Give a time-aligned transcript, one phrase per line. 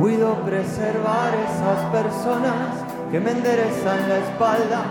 [0.00, 2.72] Cuido preservar esas personas
[3.12, 4.82] que me enderezan la espalda,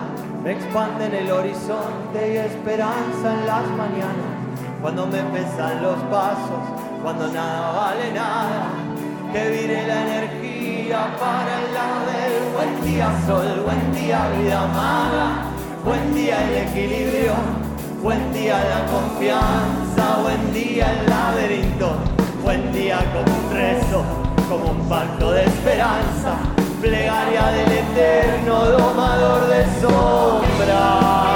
[0.43, 4.37] me expanden el horizonte y esperanza en las mañanas.
[4.83, 6.61] Cuando me pesan los pasos,
[7.01, 8.67] cuando nada vale nada,
[9.33, 15.45] que vire la energía para el lado del buen día sol, buen día vida amada,
[15.83, 17.33] buen día el equilibrio,
[18.03, 21.95] buen día la confianza, buen día el laberinto,
[22.43, 26.39] buen día como un rezo, como un pacto de esperanza,
[26.81, 31.28] plegaria del eterno domador de sombra.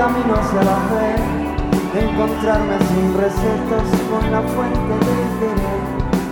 [0.00, 1.12] Camino hacia la fe,
[1.92, 5.80] de encontrarme sin recetas con la fuente del querer,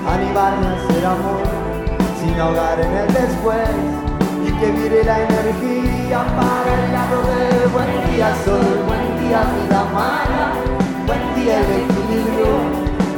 [0.08, 1.44] animarme a ser amor
[2.18, 3.68] sin ahogar en el después
[4.46, 8.34] y que vire la energía para el lado del buen día.
[8.42, 10.46] Sol, buen día vida mala,
[11.06, 12.52] buen día el equilibrio,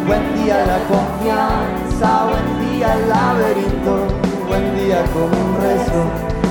[0.05, 3.95] buen día la confianza, buen día el laberinto,
[4.49, 6.03] buen día como un rezo,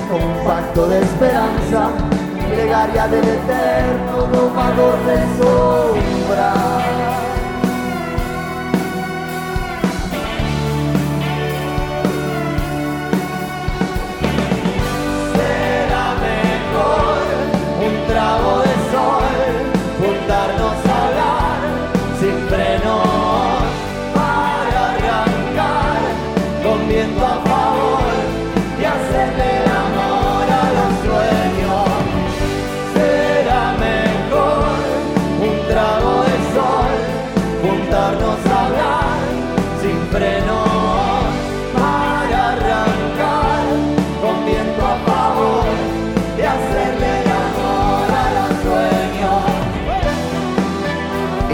[0.09, 1.89] como un pacto de esperanza,
[2.49, 7.08] plegaria del eterno domador de sombra.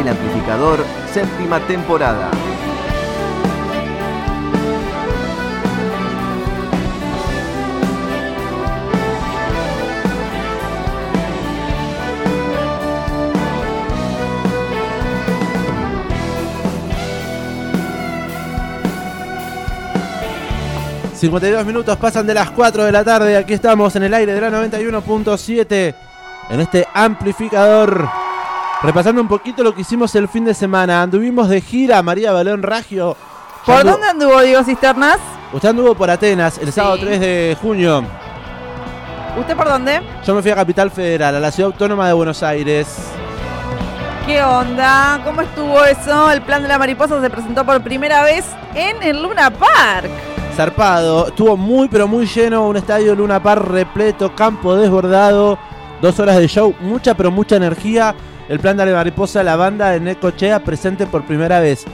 [0.05, 2.29] El amplificador, séptima temporada.
[21.15, 23.35] y 52 minutos pasan de las 4 de la tarde.
[23.35, 25.95] Aquí estamos en el aire de la 91.7
[26.51, 28.24] en este amplificador.
[28.85, 31.01] Repasando un poquito lo que hicimos el fin de semana.
[31.01, 33.17] Anduvimos de gira María Balón Ragio.
[33.65, 35.17] ¿Por dónde anduvo Diego Cisternas?
[35.51, 36.73] Usted anduvo por Atenas el Sí.
[36.73, 38.03] sábado 3 de junio.
[39.39, 40.01] ¿Usted por dónde?
[40.25, 42.95] Yo me fui a Capital Federal, a la ciudad autónoma de Buenos Aires.
[44.27, 45.19] ¿Qué onda?
[45.25, 46.31] ¿Cómo estuvo eso?
[46.31, 50.09] El plan de la mariposa se presentó por primera vez en el Luna Park.
[50.55, 55.57] Zarpado, estuvo muy pero muy lleno, un estadio Luna Park repleto, campo desbordado,
[56.01, 58.15] dos horas de show, mucha pero mucha energía.
[58.47, 61.85] El plan de la mariposa, la banda de Necochea presente por primera vez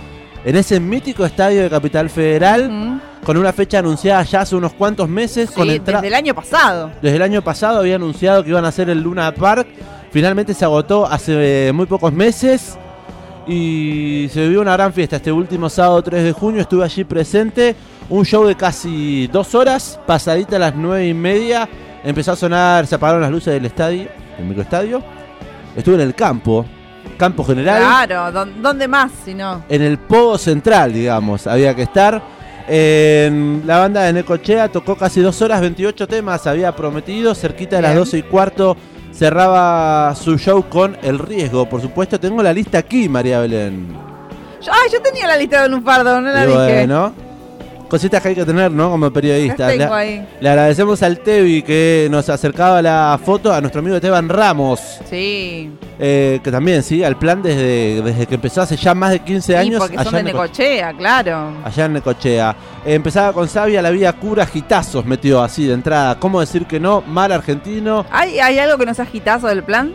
[0.44, 5.07] en ese mítico estadio de Capital Federal, con una fecha anunciada ya hace unos cuantos
[5.07, 5.51] meses.
[5.56, 6.91] Sí, desde el año pasado.
[7.01, 9.67] Desde el año pasado había anunciado que iban a hacer el Luna Park.
[10.11, 12.78] Finalmente se agotó hace eh, muy pocos meses.
[13.47, 15.17] Y se vivió una gran fiesta.
[15.17, 17.75] Este último sábado 3 de junio estuve allí presente.
[18.09, 20.00] Un show de casi dos horas.
[20.06, 21.69] Pasadita a las nueve y media.
[22.03, 24.07] Empezó a sonar, se apagaron las luces del estadio,
[24.40, 25.03] el microestadio.
[25.75, 26.65] Estuve en el campo,
[27.17, 27.81] campo general.
[27.81, 29.63] Claro, ¿dó- ¿dónde más si no?
[29.69, 32.21] En el pogo central, digamos, había que estar.
[32.67, 37.33] En la banda de Necochea tocó casi dos horas, 28 temas, había prometido.
[37.35, 37.99] Cerquita de las Bien.
[38.01, 38.77] 12 y cuarto
[39.13, 41.67] cerraba su show con El Riesgo.
[41.67, 43.87] Por supuesto, tengo la lista aquí, María Belén.
[44.61, 46.57] Yo, ay, yo tenía la lista de Lunfardo, no la Y dije.
[46.57, 47.13] bueno,
[47.91, 48.90] cositas que hay que tener, ¿no?
[48.90, 49.67] Como periodista.
[49.67, 50.28] Tengo Le, ahí.
[50.40, 54.79] le agradecemos al Tevi que nos acercaba la foto, a nuestro amigo Esteban Ramos,
[55.09, 55.70] Sí.
[55.99, 59.52] eh, que también sigue al plan desde, desde que empezó hace ya más de 15
[59.52, 59.79] Sí, años.
[59.79, 61.52] porque son allá de en Neco- Necochea, claro.
[61.66, 62.55] allá en Necochea.
[62.85, 66.17] Eh, empezaba con Sabia, la vía cura, gitazos metió así de entrada.
[66.17, 67.02] ¿Cómo decir que no?
[67.05, 68.05] Mal argentino.
[68.09, 69.91] ¿Hay, ¿Hay algo que no sea gitazo del plan?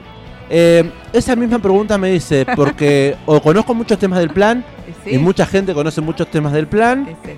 [0.49, 4.63] Eh, esa misma pregunta me dice, porque o conozco muchos temas del plan,
[5.05, 5.15] Sí.
[5.15, 7.33] y mucha gente conoce muchos temas del plan, Sí, sí.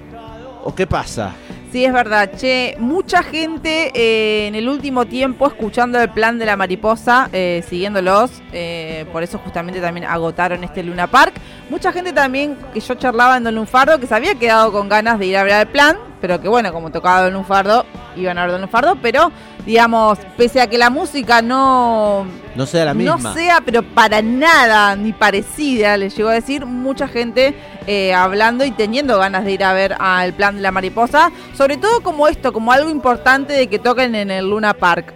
[0.69, 1.33] O qué pasa.
[1.73, 2.31] Sí, es verdad.
[2.37, 7.63] Che, mucha gente eh, en el último tiempo escuchando el plan de la mariposa, eh,
[7.69, 8.31] siguiéndolos.
[8.53, 11.35] eh, por eso justamente también agotaron este Luna Park.
[11.71, 15.19] Mucha gente también que yo charlaba en Don Lunfardo que se había quedado con ganas
[15.19, 17.85] de ir a ver el plan, pero que bueno, como tocaba Don Lunfardo,
[18.17, 19.31] iban a ver Don Lunfardo, pero
[19.67, 22.27] digamos, pese a que la música no,
[22.57, 23.17] No sea la misma.
[23.19, 27.55] no sea, pero para nada ni parecida, les llegó a decir mucha gente
[27.91, 31.79] eh, hablando y teniendo ganas de ir a ver al plan de la mariposa, sobre
[31.79, 35.15] todo como esto, como algo importante de que toquen en el Luna Park,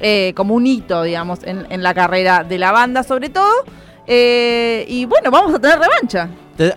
[0.00, 3.52] eh, como un hito, digamos, en, en la carrera de la banda, sobre todo.
[4.06, 6.28] Eh, y bueno, vamos a tener revancha.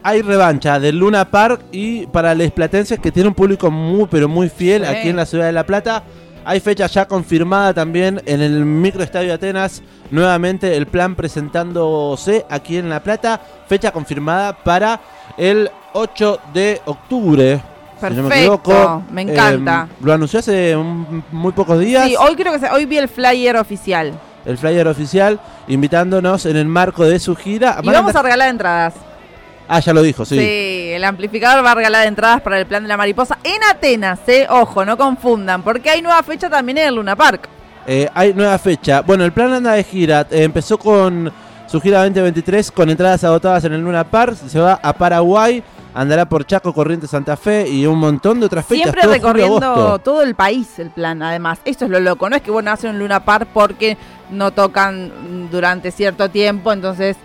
[0.04, 4.28] Hay revancha del Luna Park y para los platenses que tiene un público muy pero
[4.28, 4.90] muy fiel Sí.
[4.90, 6.04] aquí en la ciudad de La Plata.
[6.50, 9.82] Hay fecha ya confirmada también en el microestadio Atenas.
[10.12, 13.42] Nuevamente el plan presentándose aquí en La Plata.
[13.68, 14.98] Fecha confirmada para
[15.38, 17.62] el 8 de octubre.
[18.00, 19.04] si no me Perfecto, equivoco.
[19.12, 19.88] me encanta.
[19.92, 22.08] Eh, lo anunció hace un- muy pocos días.
[22.08, 24.14] Sí, hoy creo que se- hoy vi el flyer oficial.
[24.46, 27.78] El flyer oficial invitándonos en el marco de su gira.
[27.84, 28.94] Y vamos a regalar entradas.
[29.68, 30.38] Ah, ya lo dijo, sí.
[30.38, 30.92] Sí.
[30.94, 34.48] el amplificador va a regalar entradas para el plan de la mariposa en Atenas, eh.
[34.50, 37.50] Ojo, no confundan, porque hay nueva fecha también en el Luna Park.
[37.86, 39.02] Eh, hay nueva fecha.
[39.02, 40.28] Bueno, el plan anda de gira.
[40.30, 41.32] Eh, empezó con
[41.68, 44.36] su gira 2023 con entradas agotadas en el Luna Park.
[44.36, 45.64] Se va a Paraguay.
[45.94, 48.84] Andará por Chaco, Corrientes, Santa Fe y un montón de otras fechas.
[48.84, 51.60] Siempre todo recorriendo todo el país el plan, además.
[51.66, 53.98] Esto es lo loco, no es que bueno hacen un Luna Park porque
[54.30, 57.18] no tocan durante cierto tiempo, entonces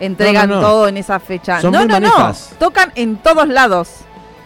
[0.00, 0.66] entregan No, no, no.
[0.66, 1.60] todo en esa fecha.
[1.60, 3.90] Son no, no, no, tocan en todos lados.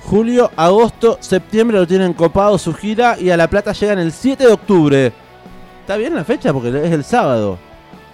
[0.05, 4.47] Julio, agosto, septiembre lo tienen copado su gira y a La Plata llegan el 7
[4.47, 5.13] de octubre.
[5.81, 6.53] ¿Está bien la fecha?
[6.53, 7.59] Porque es el sábado.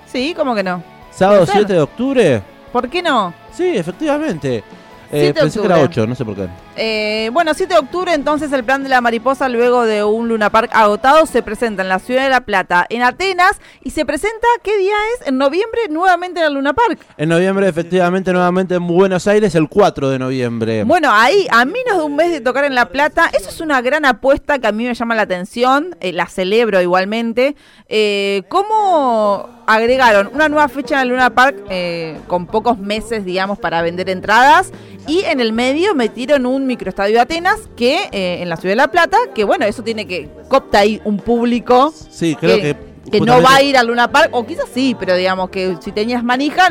[0.07, 0.83] Sí, ¿cómo que no?
[1.11, 1.57] ¿Sábado Puede ser.
[1.63, 2.43] 7 de octubre?
[2.73, 3.35] ¿Por qué no?
[3.53, 4.63] Sí, efectivamente.
[5.11, 5.91] 7 Eh, pensé que era octubre.
[6.03, 6.49] 8, no sé por qué.
[6.82, 10.49] Eh, bueno, 7 de octubre entonces el plan de la mariposa luego de un Luna
[10.49, 14.47] Park agotado se presenta en la ciudad de La Plata, en Atenas y se presenta,
[14.62, 15.29] ¿qué día es?
[15.29, 16.99] En noviembre nuevamente en el Luna Park.
[17.19, 20.85] En noviembre, efectivamente, nuevamente en Buenos Aires, el 4 de noviembre.
[20.85, 23.83] Bueno, ahí a menos de un mes de tocar en La Plata, eso es una
[23.83, 27.56] gran apuesta que a mí me llama la atención, eh, la celebro igualmente.
[27.88, 33.59] Eh, ¿Cómo agregaron una nueva fecha en el Luna Park eh, con pocos meses, digamos,
[33.59, 34.73] para vender entradas?
[35.06, 38.77] Y en el medio metieron un microestadio de Atenas que eh, en la ciudad de
[38.77, 43.11] La Plata, que bueno, eso tiene que copta ahí un público Sí, creo que, que.
[43.11, 45.91] que no va a ir al Luna Park, o quizás sí, pero digamos que si
[45.93, 46.69] tenías manija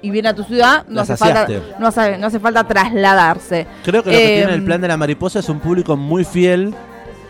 [0.00, 1.46] y viene a tu ciudad, no hace, falta,
[1.78, 3.66] no, hace, no hace falta trasladarse.
[3.84, 6.24] Creo que lo que Eh, tiene el plan de la mariposa es un público muy
[6.24, 6.74] fiel.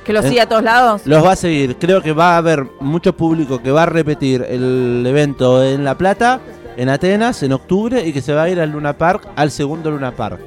[0.04, 1.02] Que lo Eh, sigue a todos lados.
[1.06, 1.76] Los va a seguir.
[1.76, 5.96] Creo que va a haber mucho público que va a repetir el evento en La
[5.96, 6.40] Plata,
[6.76, 9.90] en Atenas, en octubre, y que se va a ir al Luna Park, al segundo
[9.90, 10.40] Luna Park.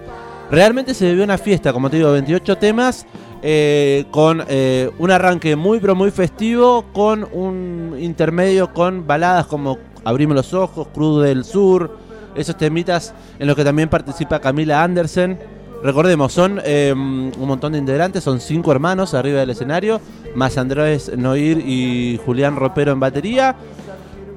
[0.51, 3.06] Realmente se vivió una fiesta, como te digo, 28 temas,
[3.42, 9.77] eh, con eh, un arranque muy, pero muy festivo, con un intermedio con baladas como
[10.03, 11.97] Abrime los Ojos, Cruz del Sur,
[12.36, 15.39] esos temitas en los que también participa Camila Andersen.
[15.83, 20.00] Recordemos, son eh, un montón de integrantes, son cinco hermanos arriba del escenario,
[20.36, 23.56] más Andrés Noir y Julián Ropero en batería.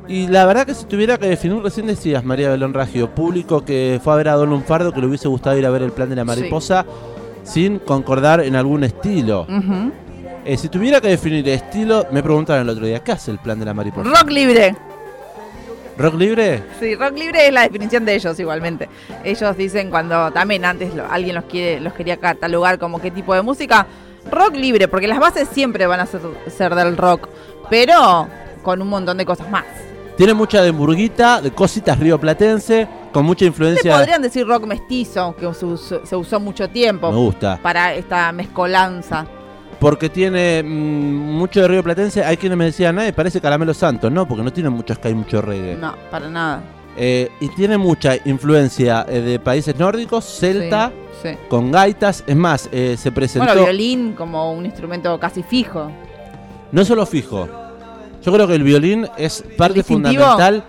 [0.08, 4.00] Y la verdad que si tuviera que definir, recién decías, María Belón Raggio, público que
[4.02, 6.08] fue a ver a Don Lunfardo, que le hubiese gustado ir a ver el plan
[6.08, 6.86] de la mariposa,
[7.44, 9.46] sin concordar en algún estilo.
[10.46, 13.58] Eh, si tuviera que definir estilo, me preguntaron el otro día, ¿qué hace el plan
[13.58, 14.08] de la mariposa?
[14.08, 14.74] Rock libre.
[15.98, 16.62] ¿Rock libre?
[16.80, 18.88] Sí, rock libre es la definición de ellos igualmente.
[19.24, 23.34] Ellos dicen cuando también antes lo- alguien los quiere los quería catalogar como qué tipo
[23.34, 23.86] de música,
[24.30, 27.28] rock libre, porque las bases siempre van a ser, ser del rock,
[27.68, 28.28] pero
[28.62, 29.64] con un montón de cosas más.
[30.18, 33.96] Tiene mucha de murguita, de cositas rioplatense, con mucha Se influencia.
[33.96, 37.56] podrían decir rock mestizo, que se usó, mucho tiempo Me gusta.
[37.62, 39.24] para esta mezcolanza.
[39.78, 40.66] Porque tiene mm,
[41.38, 42.24] mucho de río platense.
[42.24, 44.10] Hay quienes me decían, ay, parece Caramelo Santos.
[44.10, 45.76] No, porque no tiene mucho que hay mucho reggae.
[45.76, 46.62] No, para nada.
[46.96, 50.90] Eh, y tiene mucha influencia eh, de países nórdicos, celta,
[51.22, 51.36] Sí, sí.
[51.48, 52.24] con gaitas.
[52.26, 53.46] Es más, eh, se presentó.
[53.46, 55.92] Bueno, violín como un instrumento casi fijo.
[56.72, 57.48] No solo fijo.
[58.22, 60.24] Yo creo que el violín es parte distintivo?
[60.24, 60.64] fundamental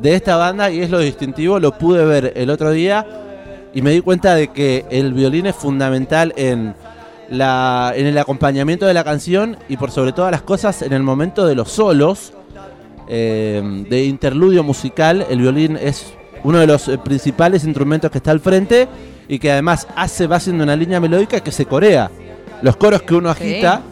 [0.00, 1.58] de esta banda y es lo distintivo.
[1.60, 3.06] Lo pude ver el otro día
[3.72, 6.74] y me di cuenta de que el violín es fundamental en,
[7.30, 11.02] la, en el acompañamiento de la canción y por sobre todas las cosas en el
[11.02, 12.32] momento de los solos
[13.08, 15.26] eh, de interludio musical.
[15.28, 18.88] El violín es uno de los eh, principales instrumentos que está al frente
[19.28, 22.10] y que además hace, va haciendo una línea melódica que se corea.
[22.62, 23.82] Los coros que uno agita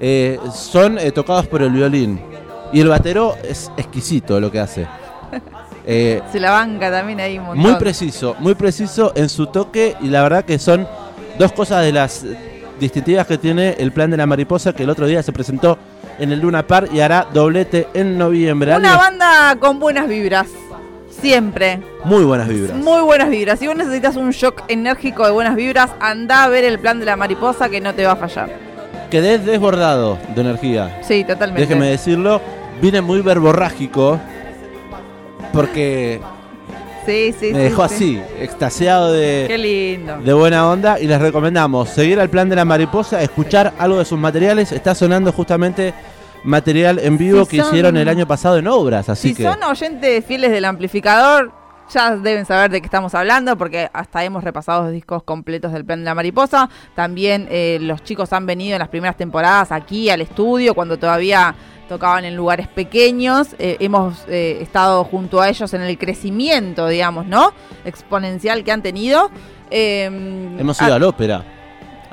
[0.00, 2.20] eh, son eh, tocados por el violín.
[2.74, 4.86] Y el batero es exquisito lo que hace.
[5.86, 7.62] Eh, Se la banca también ahí un montón.
[7.62, 10.88] muy preciso, muy preciso en su toque y la verdad que son
[11.38, 12.24] dos cosas de las
[12.80, 15.76] distintivas que tiene el plan de la mariposa que el otro día se presentó
[16.18, 18.74] en el Luna Park y hará doblete en noviembre.
[18.74, 20.46] Una banda con buenas vibras.
[21.10, 21.80] Siempre.
[22.04, 22.78] Muy buenas vibras.
[22.78, 23.58] Muy buenas vibras.
[23.58, 27.04] Si vos necesitas un shock enérgico de buenas vibras, anda a ver el plan de
[27.04, 28.48] la mariposa que no te va a fallar.
[29.10, 31.00] Quedé desbordado de energía.
[31.06, 31.60] Sí, totalmente.
[31.60, 32.40] Déjeme decirlo.
[32.80, 34.20] Vine muy verborrágico
[35.52, 36.20] porque
[37.06, 37.94] Sí, sí, me sí, dejó sí.
[37.94, 40.18] así, extasiado de, Qué lindo.
[40.18, 44.04] de buena onda y les recomendamos seguir al plan de la mariposa, escuchar algo de
[44.06, 44.72] sus materiales.
[44.72, 45.92] Está sonando justamente
[46.44, 49.42] material en vivo Si que son- hicieron el año pasado en obras, así si que
[49.42, 51.52] son oyentes fieles del amplificador,
[51.92, 55.84] ya deben saber de qué estamos hablando, porque hasta hemos repasado los discos completos del
[55.84, 56.68] Plan de la Mariposa.
[56.94, 61.54] También eh, los chicos han venido en las primeras temporadas aquí al estudio, cuando todavía
[61.88, 63.54] tocaban en lugares pequeños.
[63.58, 67.52] Eh, hemos eh, estado junto a ellos en el crecimiento, digamos, ¿no?
[67.84, 69.30] Exponencial que han tenido.
[69.70, 70.04] Eh,
[70.58, 71.44] hemos a- ido al ópera.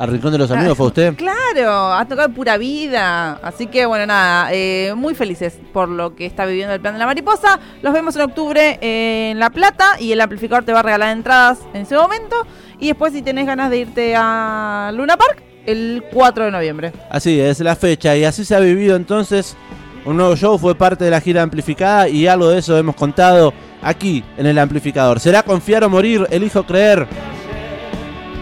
[0.02, 1.16] Al Rincón de los Ah, Amigos fue usted.
[1.16, 3.34] Claro, ha tocado pura vida.
[3.44, 7.00] Así que bueno, nada, eh, muy felices por lo que está viviendo el plan de
[7.00, 7.60] la mariposa.
[7.84, 11.60] Los vemos en octubre en La Plata y el amplificador te va a regalar entradas
[11.76, 12.36] en ese momento.
[12.80, 16.94] Y después si tenés ganas de irte a Luna Park, el 4 de noviembre.
[17.12, 19.56] Así es la fecha y así se ha vivido entonces.
[20.04, 23.54] Un nuevo show fue parte de la gira amplificada y algo de eso hemos contado
[23.84, 25.20] aquí en el amplificador.
[25.20, 26.26] ¿Será confiar o morir?
[26.32, 27.06] Elijo creer.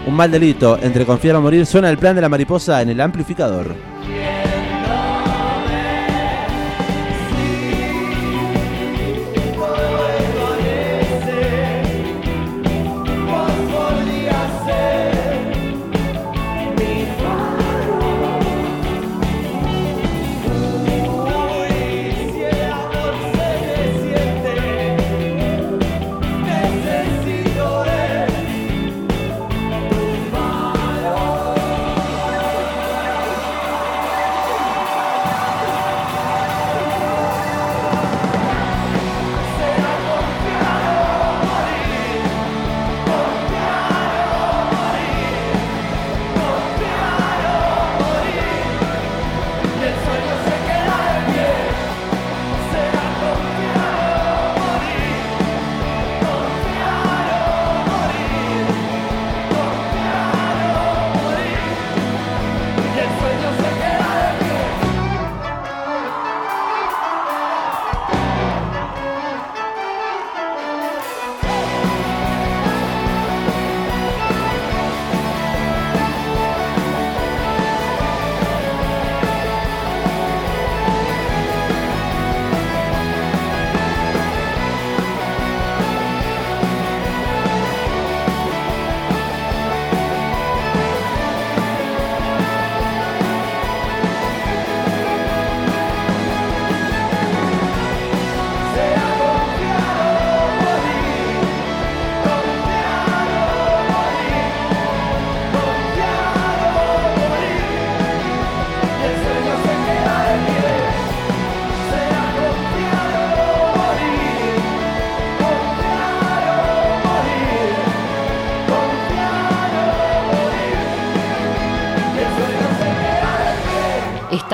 [0.08, 3.02] Un mal delito entre confiar o morir suena el plan de la mariposa en el
[3.02, 3.76] amplificador.